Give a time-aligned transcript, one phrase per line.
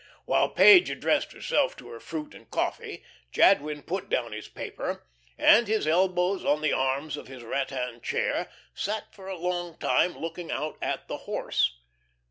[0.25, 5.05] While Page addressed herself to her fruit and coffee, Jadwin put down his paper,
[5.37, 10.17] and, his elbows on the arms of his rattan chair, sat for a long time
[10.17, 11.77] looking out at the horse.